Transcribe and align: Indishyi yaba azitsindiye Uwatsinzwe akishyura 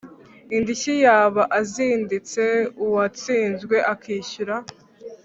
Indishyi 0.55 0.93
yaba 1.05 1.41
azitsindiye 1.59 2.47
Uwatsinzwe 2.83 3.75
akishyura 3.93 4.55